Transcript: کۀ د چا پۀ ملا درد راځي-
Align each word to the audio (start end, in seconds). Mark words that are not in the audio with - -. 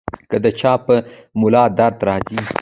کۀ 0.29 0.37
د 0.43 0.45
چا 0.59 0.73
پۀ 0.85 0.95
ملا 1.39 1.63
درد 1.77 1.97
راځي- 2.07 2.39